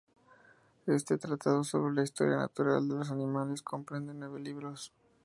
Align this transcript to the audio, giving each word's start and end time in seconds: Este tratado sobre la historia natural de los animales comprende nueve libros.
Este 0.87 1.19
tratado 1.19 1.63
sobre 1.63 1.93
la 1.93 2.01
historia 2.01 2.37
natural 2.37 2.87
de 2.87 2.95
los 2.95 3.11
animales 3.11 3.61
comprende 3.61 4.15
nueve 4.15 4.39
libros. 4.39 4.91